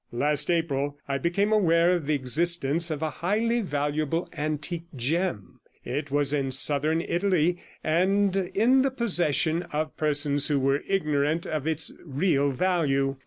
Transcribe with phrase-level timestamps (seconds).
[0.11, 6.09] Last April I became aware of the existence of a highly valuable antique gem; it
[6.09, 11.93] was in southern Italy, and in the possession of persons who were ignorant of its
[12.03, 13.17] real value.